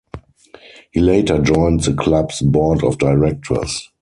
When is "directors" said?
2.97-3.91